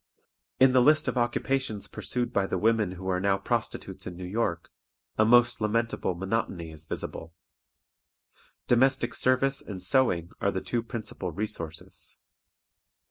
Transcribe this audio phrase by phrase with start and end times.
[0.59, 4.25] In the list of occupations pursued by the women who are now prostitutes in New
[4.25, 4.71] York,
[5.19, 7.35] a most lamentable monotony is visible.
[8.65, 12.17] Domestic service and sewing are the two principal resources.